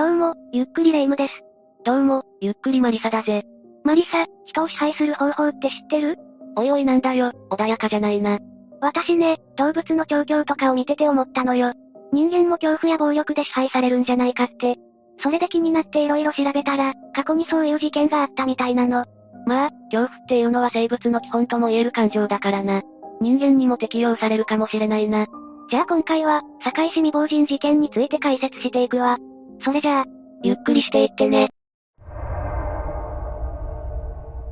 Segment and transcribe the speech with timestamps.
[0.00, 1.44] どうも、ゆっくりレ夢ムです。
[1.84, 3.44] どうも、ゆっくりマリサだぜ。
[3.84, 6.16] マリサ、人を支配する方法って知ってる？
[6.56, 8.38] おいおいなんだよ、穏やかじゃないな。
[8.80, 11.74] 私ね、動物の調教とかを見てて思ったのよ。
[12.14, 14.78] 人間も恐怖や暴力で支配されるんじゃないかって。
[15.22, 19.04] それで気になって色々調べたら、過去にそういう事件があったみたいなの。
[19.44, 22.80] まあ、恐怖っていうのは生物の基本とも言える感情だからな。
[23.20, 25.26] 人間にも適用されるかもしれないな。
[25.70, 29.18] じゃあ今回は、堺市未亡人事件について解説していくわ。
[29.64, 30.04] それじゃあ、
[30.42, 31.50] ゆっくりしていってね。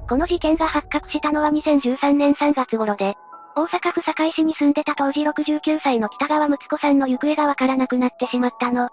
[0.08, 3.14] この事件が発覚したのは2013年3月頃で、
[3.54, 8.88] 大阪府堺市に住んでた当時69歳の北川睦子さんの行方がわからなくなってしまったの。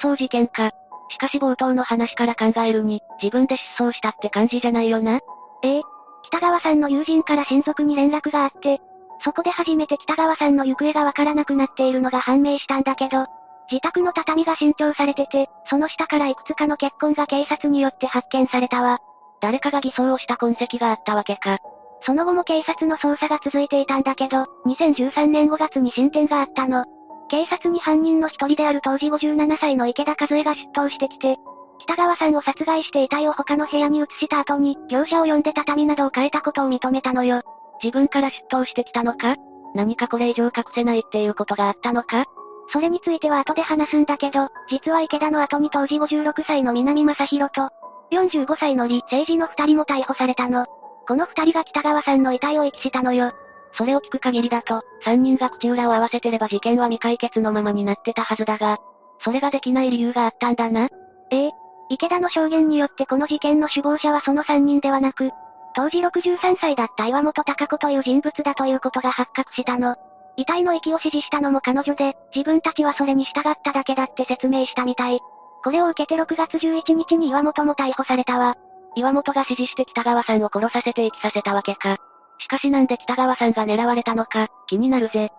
[0.00, 0.70] 失踪事件か。
[1.10, 5.20] しかし冒頭の話から考えるに、自分で失踪したって感じじゃないよな。
[5.62, 5.82] ええ。
[6.24, 8.80] 北川さんの友人から親族に連絡があって、
[9.24, 13.26] そこで初めて北川さんの行方がわからなくなっているのが判明したんだけど、
[13.70, 18.98] 自宅の畳が新調されてて、その下からいくつかの血痕が警察によって発見されたわ。
[19.40, 21.58] 誰かが偽装をした痕跡があったわけか。
[22.02, 26.84] その後も警察の捜査が続いていたんだけど、2013年5月に進展があったの。
[27.28, 31.36] 警察に犯人の一人である当時57歳の池田和恵が出頭してきて、
[31.80, 37.42] 北川さんを殺害して遺体を他の部屋に移した後に、業者を呼んで畳などを変えたことを認めたのよ。
[37.82, 39.36] 自分から出頭してきたのか？
[39.74, 42.24] 何かこれ以上隠せないっていうことがあったのか？
[42.72, 47.70] それについては後で話すんだけど、実は池田の後に当時56歳の南正宏と、
[48.10, 50.66] 45歳の李誠治の二人も逮捕されたの。
[51.06, 53.32] この二人が北川さんの遺体を遺棄したのよ。
[53.74, 58.78] それを聞く限りだと、三人が口裏を合わせてれば事件は未解決のままになってたはずだが、
[59.24, 60.88] それができない理由があったんだな。
[61.30, 61.52] ええ。
[61.90, 65.30] 池田の証言によってこの事件の首謀者はその三人ではなく、
[65.74, 69.96] 当時63歳だった岩本隆子という人物だということが発覚したの。
[70.38, 75.18] 遺体の遺棄を指示したのも彼女で、自分たちはそれに従っただけだって説明したみたい。
[75.64, 78.54] これを受けて6月11日に岩本も逮捕されたわ。
[78.94, 81.96] 岩本が指示して北川さんを殺させて遺棄させたわけか。
[82.38, 85.30] しかしなんで北川さんが狙われたのか、気になるぜ。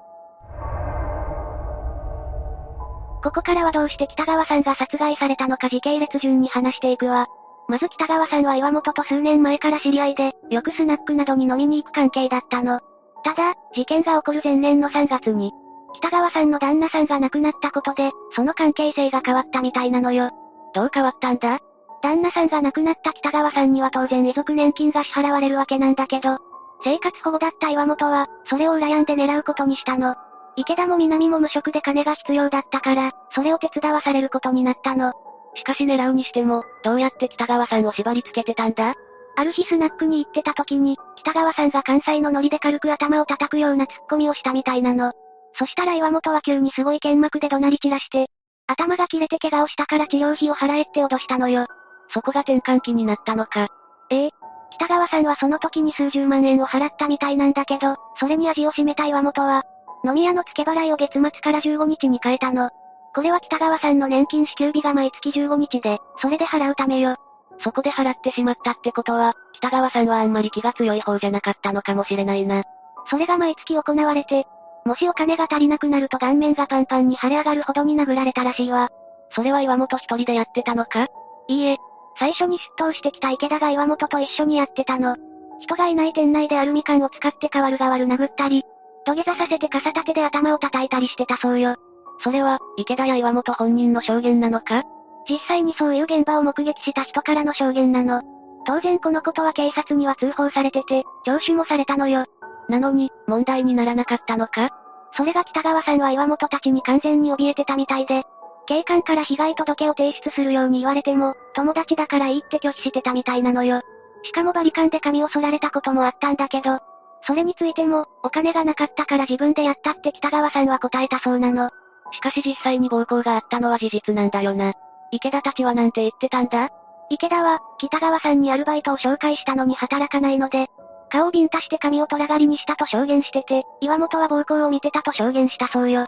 [3.24, 7.28] ここからはどうして北川さんが殺害されたのか時系列順に話していくわ。
[7.70, 12.82] まず北川さんは岩本と数年前から知り合いで、よくスナックなどに飲みに行く関係だったの。
[13.24, 15.52] ただ、事件が起こる前年の3月に、
[15.96, 20.32] 北川さんの旦那さんが亡くなったことで、その関係性が変わったみたいなのよ。
[20.74, 21.60] どう変わったんだ？
[22.02, 26.38] 旦那さんが亡くなった北川さんには当然遺族年金が支払われるわけなんだけど、
[26.84, 30.16] 生活保護だった岩本は、それを羨んで狙うことにしたの。
[30.56, 35.14] 池田も南も無職で金が必要だったから、それを手伝わされることになったの。
[35.56, 38.94] しかし狙うにしても、どうやって北川さんを縛り付けてたんだ？
[39.36, 45.14] ある日スナックに行ってた時に、北川さんが関西のノリで軽く頭を叩くようなツッコミをしたみたいなの。
[45.58, 48.28] そしたら岩本は急にすごい剣幕で怒鳴り散らして、
[48.68, 51.66] 頭が切れて怪我をしたから治療費を払えって脅したのよ。
[52.14, 53.68] そこが転換期になったのか。
[54.10, 54.30] ええ。
[54.72, 59.64] 北川さんはその時に数十万円を払ったみたいなんだけど、それに味を占めた岩本は、
[60.06, 62.70] 飲み屋の付け払いを月末から15日に変えたの。
[63.14, 67.18] これは北川さんの年金支給日が毎月15日で、それで払うためよ。
[67.64, 72.64] そこで払ってしまったってことは、北川さんはあんまり気が強い方じゃなかったのかもしれないな。
[73.10, 74.46] それが毎月行われて、
[74.86, 78.90] もしお金が足りなくなると顔面がパンパンに腫れ上がるほどに殴られたらしいわ。
[79.36, 81.08] それは岩本一人でやってたのか？
[81.48, 81.78] いいえ。
[82.18, 85.16] 最初に出頭してきた池田が岩本と一緒にやってたの。
[85.62, 88.64] 人がいない店内でアルミ缶を使って代わる代わる殴ったり、
[89.06, 91.76] 土下座させて傘立てで頭を叩いたりしてたそうよ。
[92.24, 94.84] それは、池田や岩本本人の証言なのか？
[95.28, 98.22] 実際にそういう現場を目撃した人からの証言なの。
[98.66, 102.26] 当然このことは警察には通報されてて、聴取もされたのよ。
[102.68, 104.70] なのに、問題にならなかったのか？
[105.16, 108.24] それが北川さんは岩本たちに完全に怯えてたみたいで、
[108.68, 113.82] 警官から被害届を提出するように言われても、友達だからいいって拒否してたみたいなのよ。
[114.24, 116.80] しかもバリカンで髪を剃られたこともあったんだけど、
[117.26, 121.72] それについても、お金がなかったから自分でやったって北川さんは答えたそうなの。
[122.12, 124.74] しかし実際に暴行があったのは事実なんだよな。
[125.12, 126.70] 池田たちはなんて言ってたんだ？
[127.10, 130.68] 池田は、北川さんにアルバイトを紹介したのに働かないので、
[131.10, 136.06] 顔をビンタして髪を虎刈りにしたと証言してて、岩本は暴行を見てたと証言したそうよ。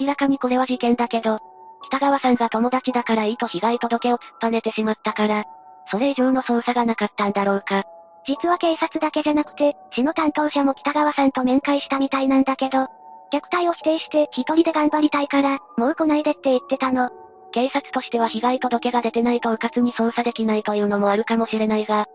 [0.00, 1.40] 明らかにこれは事件だけど、
[1.88, 5.44] 北川さんが友達だからいいと被害届を突っぱねてしまったから、
[5.90, 7.84] それ以上の捜査がなかったんだろうか。
[8.26, 12.86] 実は警察だけじゃなくて、市の担当者も北川さんと面会したみたいなんだけど、
[13.32, 17.10] 虐待を否定して一人で頑張りたいから、もう来ないでって言ってたの。
[17.52, 22.06] 警察としては被害届が出てないと迂闊に捜査できないというのもあるかもしれないが、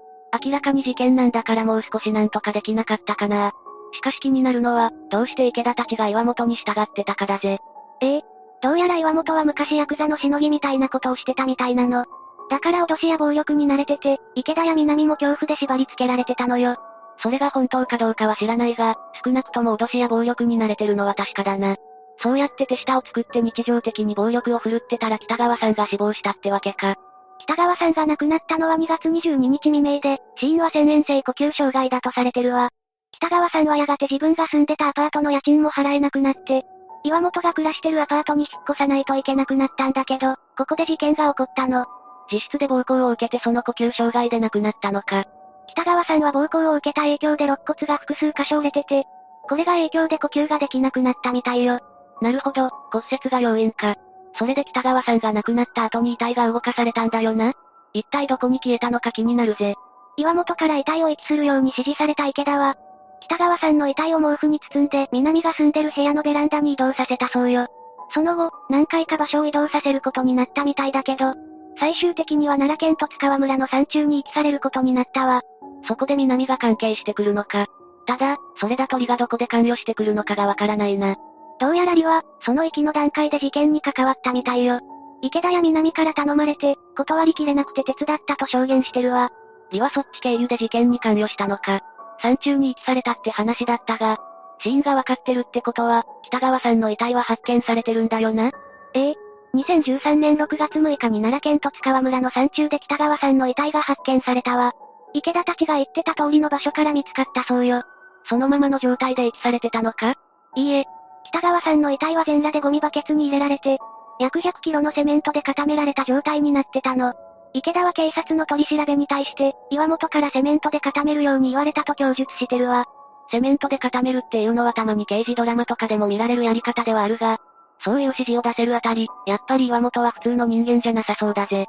[0.43, 3.51] 明らかに事件なんだからもう少しなんとかできなかったかな。
[3.93, 7.59] しかし気になるのは、どうして池田たちが岩本に従ってたかだぜ。
[8.01, 8.21] ええ
[8.61, 12.05] どうやら岩本は昔ヤクザのしのぎみたいなことをしてたみたいなの。
[12.49, 16.77] だから脅しや暴力に慣れてて、池田や南も恐怖で縛り付けられてたのよ。
[17.21, 21.75] それが本当かどうかは知らないが、少なくとも脅しや暴力に慣れてるのは確かだな。
[22.19, 26.95] そうやって手下を作って日常的に暴力を振るってたら北川さんが死亡したってわけか。
[27.39, 32.69] 北川さんが亡くなったのは2月22日未明で、死因は遷延性呼吸障害だとされてるわ。
[33.11, 36.63] 北川さんはやがて自分が住んでたアパートの家賃も払えなくなって、
[37.03, 41.85] 岩本が暮らしてるアパートに引っ越さないといけなくなったんだけど、ここで事件が起こったの。
[42.31, 45.25] 自室で暴行を受けてその呼吸障害で亡くなったのか。
[45.67, 49.05] 北川さんは暴行を受けた影響で肋骨が複数箇所折れてて、
[49.43, 51.79] これが影響で呼吸ができなくなったみたいよ。
[52.23, 53.95] なるほど、骨折が要因か。
[54.39, 57.51] それで北川さんが亡くなった後に遺体が動かされたんだよな。
[57.93, 59.75] 一体どこに消えたのか気になるぜ。
[60.15, 62.77] 岩本から遺体を遺棄するように指示された池田は、
[63.19, 67.67] 北川さんの遺体を毛布に包んで南が住んでる部屋のベランダに移動させたそうよ。
[68.13, 71.33] その後、何回か場所を移動させることになったみたいだけど、
[71.77, 75.41] 最終的には奈良県十津川村の山中に遺棄されることになったわ。
[75.87, 77.67] そこで南が関係してくるのか。
[78.05, 81.17] ただ、それだと李がどこで関与してくるのかがわからないな。
[81.59, 84.79] どうやら李は、その息の段階で事件に関わったみたいよ。
[85.21, 89.31] 池田や南から頼まれて、断りきれなくて手伝ったと証言してるわ。
[89.71, 91.81] 李はそっち経由で事件に関与したのか。
[92.21, 94.17] 山中に遺棄されたって話だったが、
[94.59, 98.51] 死因がわかってるってことは、北川さんの遺体は発見されてるんだよな
[98.93, 99.15] ええ。
[99.55, 104.73] 2013年6月6日に奈良県十津川村の山中で北川さんの遺体が発見されたわ。
[105.13, 107.83] 池田たちが言ってた通りの場所から見つかったそうよ。
[108.27, 110.15] そのままの状態で遺棄されてたのか？
[110.55, 110.85] いいえ。
[111.25, 113.79] 北川さんの遺体は全裸でゴミバケツに入れられて、
[114.19, 117.13] 約100キロのセメントで固められた状態になってたの。
[117.53, 122.85] 池田は警察の取り調べに対して、岩本からセメントで固めるように言われたと供述してるわ。
[123.31, 127.39] セメントで固めるっていうのはたまに刑事ドラマとかでも見られるやり方ではあるが、
[127.83, 131.67] そういう指示を出せるあたり、やっぱり岩本は普通の人間じゃなさそうだぜ。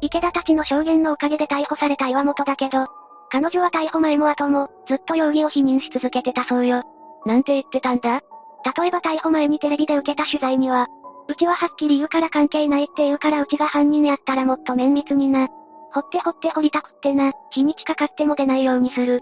[0.00, 2.88] 池田たちの証言のおかげで逮捕された岩本だけど、
[3.34, 6.84] 彼女は逮捕前も後も、ずっと容疑を否認し続けてたそうよ。
[7.26, 8.20] なんて言ってたんだ？
[8.78, 10.86] 例えば逮捕前にテレビで受けた取材には、
[11.26, 15.48] うちははっきり言うから関係ないって言うからうちが犯人やったらもっと綿密にな。
[15.92, 19.20] 掘って掘って掘りたくってな、日にちかかっても出ないようにする。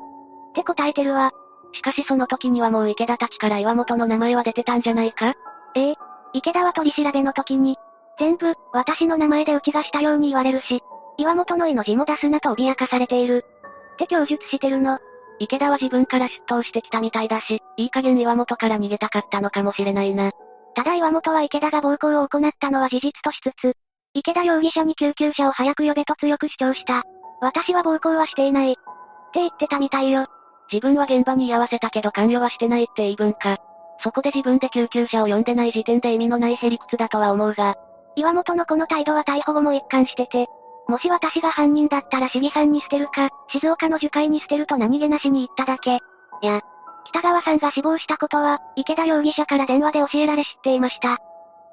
[0.50, 1.30] って答えてるわ。
[1.72, 5.32] しかしその時にはもう池田たちから岩本の名前は出てたんじゃないか？
[5.74, 5.94] ええ。
[6.34, 7.78] 池田は取り調べの時に、
[8.18, 10.82] 全部、私の名前でうちがしたように言われるし、
[11.16, 13.46] 岩本の命も出すなと脅かされている。
[13.92, 14.98] って供述してるの。
[15.38, 20.30] 池田は自分から出頭してきたみたいだし、いい加減岩本から逃げたかったのかもしれないな。
[20.74, 23.74] ただ岩本は池田が暴行を行ったのは事実としつつ、
[24.14, 27.02] 池田容疑者に救急車を早く呼べと強く主張した。
[27.40, 28.72] 私は暴行はしていない。
[28.72, 30.26] って言ってたみたいよ。
[30.70, 33.58] 自分は現場に居合わせたけど関与はしてないって言い分か。
[34.02, 37.74] そこで自分で救急車を呼んでない時点で意味のないへりくつだとは思うが。
[38.16, 40.46] 岩本のこの態度は逮捕後も一貫してて、
[40.92, 45.94] もし私が犯人だったら市議さんに捨てるか、静岡の樹海に捨てると何気なしに言っただけ。
[46.42, 46.60] いや、
[47.06, 51.14] 北川さんが死亡したことは、池田容疑者から電話で教えられ知っていました。
[51.14, 51.16] っ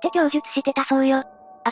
[0.01, 1.25] て供述してたそうよ。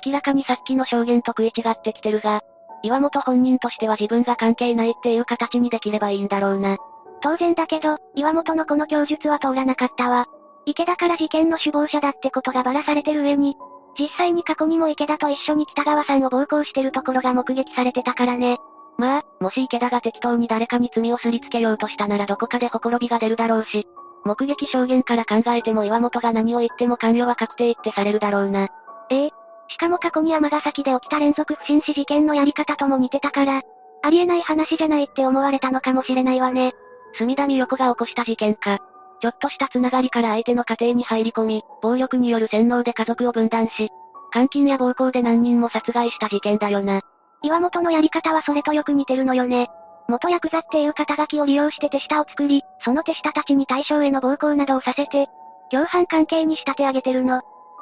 [0.06, 2.42] 明らかにさっきの証言と食い違ってきてるが、
[2.84, 6.76] 岩本本人としては自分が関係ないっていう形にできればいいんだろうな。
[7.22, 10.26] 当然だけど、岩本のこの供述は通らなかったわ。
[10.66, 13.56] 池田から事件の首謀者だってことがばらされてる上に、
[14.00, 18.58] 実際に過去にも池田と一緒に北川さんを暴行してるところが目撃されてたからね。
[18.98, 23.88] まあ、もし池田が適当に誰かに罪をすりつけようとしたならどこかでほころびが出るだろうし、
[24.26, 28.68] 目撃証言から考えても岩本が何を言っても関与は確定ってされるだろうな。
[29.10, 29.32] ええ。
[29.70, 33.62] しかも過去に山崎で起きた連続不審死事件のやり方とも似てたから、
[34.04, 36.74] ありえない話じゃないって思われたのかもしれないわね。
[37.18, 38.80] 墨田美代子が起こした事件か。
[39.22, 43.90] ちょっとしたつながりから相手の家庭に入り込み、暴力による洗脳で家族を分断し、
[44.34, 47.02] 監禁や暴行で何人も殺害した事件だよな。
[47.42, 49.70] 岩本のやり方はそれとよく似てるのよね。
[50.08, 55.28] 元ヤクザっていう肩書きを利用して手下を作り、その手下たちに対象への暴行などをさせて、
[55.70, 57.42] 共犯関係に仕立て上げてるの。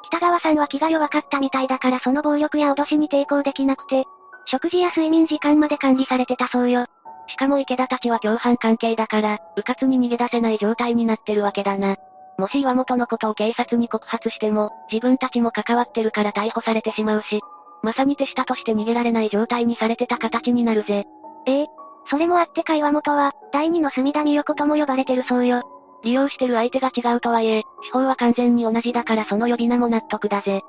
[0.10, 4.06] 北川さんは気が弱かったみたいだからその暴力や脅しに抵抗できなくて、
[4.46, 6.86] 食事や睡眠時間まで管理されてたそうよ。
[7.28, 11.96] しかも池田たちは共犯関係だから、迂闊に逃げ出せない状態になってるわけだな。
[12.38, 17.42] もし岩本のことを警察に告発しても、自分たちも関わってるから逮捕されてしまうし、
[17.82, 21.06] まさに手下として逃げられない状態にされてた形になるぜ。
[21.46, 21.68] ええ。
[22.08, 25.64] それもあってか岩本は、第二の隅田美代子とも呼ばれてるそうよ。
[26.04, 30.62] 利用してる相手が違うとはいえ、手法は完全に同じだからその呼び名も納得だぜ。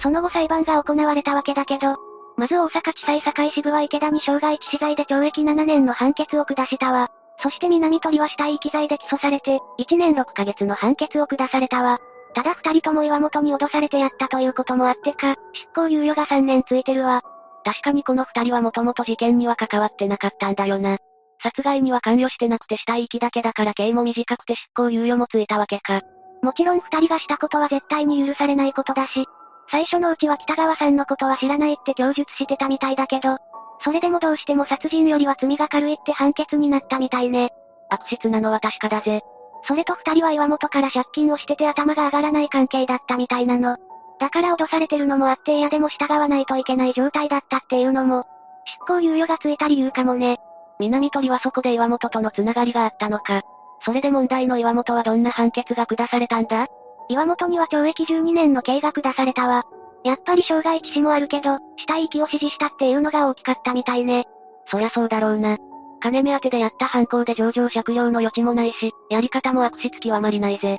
[0.00, 1.96] その後裁判が行われたわけだけど、
[2.38, 7.08] まず大阪地裁堺支部は池田に傷害致死罪で懲役7年の判決を下したわ。
[7.42, 11.98] そして南鳥は死体遺棄罪で起訴されて、1年6ヶ月の判決を下されたわ。
[12.34, 17.22] ただ二人とも岩本に脅されてやったということもあってか、執行猶予が3年ついてるわ。
[17.64, 20.98] 確かにこの二人はもともと事件には関わってなかったんだよな。
[21.42, 26.02] 殺害には関与してなくて死体遺棄だけだから刑も短くて執行猶予もついたわけか。
[26.42, 29.26] もちろん二人がしたことは絶対に許されないことだし、
[29.70, 33.38] 最初のうちは北川さんのことは知らないって供述してたみたいだけど、
[33.84, 37.50] それでもどうしても殺人よりは罪が軽いって判決になったみたいね。
[37.90, 39.22] 悪質なのは確かだぜ。
[39.66, 43.76] それと二人は岩本から借金をしてて頭が上がらない関係だったみたいなの。
[44.18, 48.24] だから脅されてるのもあって嫌でも従わないといけない状態だったっていうのも、
[48.64, 50.38] 執行猶予がついた理由かもね。
[50.80, 53.42] 南鳥はそこで岩本とのつながりがあったのか。
[53.84, 56.68] それで問題の岩本はどんな判決が下されたんだ？
[57.08, 59.64] 岩本には懲役12年の刑が下されたわ。
[60.04, 64.26] やっぱり傷害致死もあるけど、死体遺棄を指示したっていうのが大きかったみたいね。
[64.70, 65.56] そりゃそうだろうな。
[66.00, 70.78] 金目当てでやった犯行で上場借用の余地もないし、やり方も悪質極まりないぜ。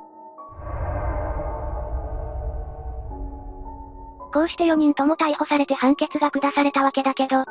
[4.32, 7.44] こうして4人とも逮捕されて判決が下されたわけだけど、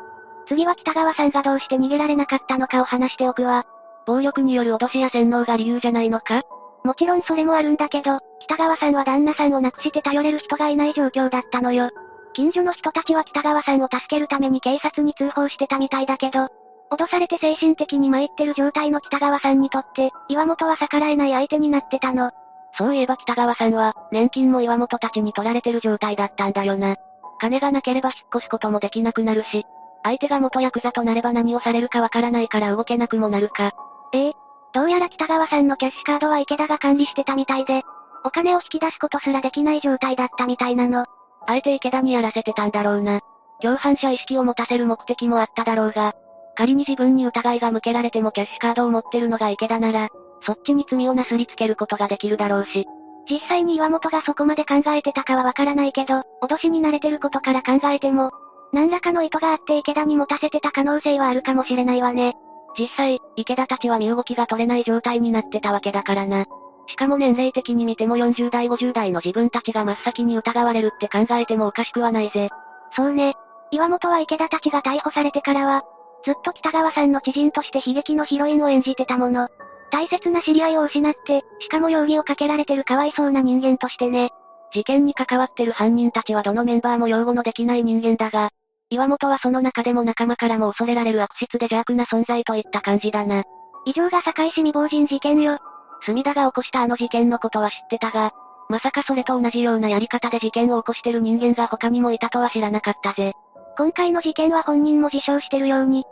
[0.47, 3.65] 次は北川さんがどうして逃げられなかったのかを話しておくわ。
[4.07, 6.43] 暴力による脅しや洗脳が理由じゃないのか？
[6.85, 11.91] もちろんそれもあるんだけど、北川さんは旦那さんを亡くして頼れる人がいない状況だったのよ。
[12.33, 16.49] 近所の人たちは北川さんを助けるために警察に通報してたみたいだけど、
[16.91, 22.31] 脅されて精神的に参ってる状態の北川さんにとって、岩本は逆らえない相手になってたの。
[22.77, 26.97] そういえば北川さんは、年金も岩本たちに取られてる状態だったんだよな。
[27.41, 29.67] 金がなければ引っ越すこともできなくなるし、
[30.03, 33.73] 相手が元ヤクザとなれば何をされるかわからないから動けなくもなるか。
[34.13, 34.33] ええ
[34.75, 37.83] どうやら北川さんのキャッシュカードは池田が管理してたみたいで、
[38.25, 41.07] お金を引き出すことすらできない状態だったみたいなの。
[41.47, 43.21] あえて池田にやらせてたんだろうな。
[43.61, 46.15] 共犯者意識を持たせる目的もあっただろうが、
[46.57, 50.09] 仮に自分に疑いが向けられてもキャッシュカードを持ってるのが池田なら、
[50.43, 52.87] そっちに罪をなすりつけることができるだろうし。
[53.31, 58.33] 実際に岩本がそこまで考えてたかはわからないけど、脅しに慣れてることから考えても、
[58.73, 62.35] 何らかの意図があって池田に持たせてた可能性はあるかもしれないわね。
[62.77, 66.47] 実際、池田たちは身動きが取れない状態になってたわけだからな。
[66.87, 72.49] しかも年齢的に見ても40代50代の自分たちが真っ先に疑われるって考えてもおかしくはないぜ。
[72.97, 73.35] そうね。
[73.71, 75.83] 岩本は池田たちが逮捕されてからは、
[76.25, 79.49] ずっと北川さんの知人として悲劇のヒロインを演じてたもの。
[79.91, 84.31] 大切な知り合いを失って、しかも容疑をかけられてるかわいそうな人間としてね。
[84.73, 88.51] 事件に関わってる犯人たちはどのメンバーも擁護のできない人間だが、
[88.91, 93.45] 岩本はその中でも仲間からも恐れられる悪質で邪悪な存在といった感じだな。
[93.85, 95.59] 以上が堺市未亡人事件よ。
[96.05, 98.33] 隅田が起こしたあの事件のことは知ってたが、
[98.69, 103.33] まさかそれと同じようなやり方で事件を起こしてる人間が他にもいたとは知らなかったぜ。
[103.77, 106.05] 今回の事件は本人も自称してるように、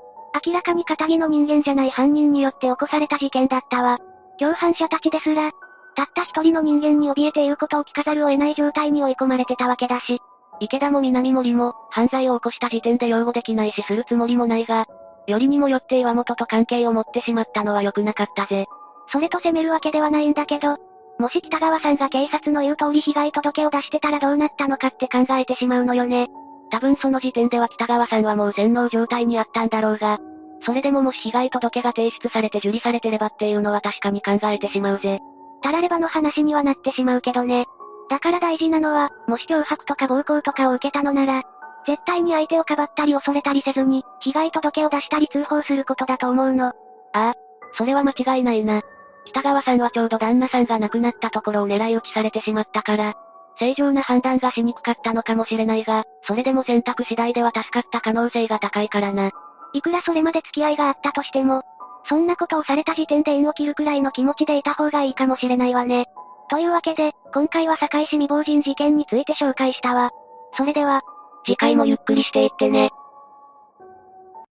[0.45, 3.99] 明らかに仇の人間じゃない犯人によって起こされた事件だったわ。
[4.39, 5.51] 共犯者たちですら、
[5.95, 10.21] たった一人の人間に怯えていることを聞かざるを得ない状態に追い込まれてたわけだし、
[10.61, 14.87] 池田も南森も、犯罪を起こした時点で擁護できないしするつもりもないが、
[15.27, 18.67] よりにもよって岩本と関係を持ってしまったのは良くなかったぜ。
[19.13, 20.79] それと責めるわけではないんだけど、
[21.19, 26.29] もし北川さんが警察の言う通り被害届を出してたらどうなったのかって考えてしまうのよね。
[26.71, 30.19] 多分その時点では北川さんはもう洗脳状態にあったんだろうが、
[30.65, 35.21] それでももし被害届が提出されて受理されてればっていうのは確かに考えてしまうぜ。
[35.63, 37.67] たらればの話にはなってしまうけどね。
[38.09, 41.43] だから大事なのは、もし脅迫とか暴行とかを受けたのなら、
[41.87, 46.67] 絶対に相手をかばったり恐れたりせずに、被害届を出したり通報することだと思うの。
[46.67, 46.73] あ
[47.13, 47.35] あ、
[47.77, 48.83] それは間違いないな。
[49.27, 53.15] 北川さんはちょうど旦那さんが亡くなったところを狙い撃ちされてしまったから、
[53.59, 59.31] 正常な判断がしにくかったのかもしれないが、それでも選択次第では助かった可能性が高いからな。
[59.73, 61.63] いくらそれまで付き合いがあったとしても、
[62.09, 66.07] そんなことをされた時点で縁を切るくらいの気持ちでいた方がいいかもしれないわね。
[66.49, 70.11] というわけで、今回は堺市未亡人事件について紹介したわ。
[70.57, 71.03] それでは、
[71.45, 72.91] 次回もゆっくりしていってね。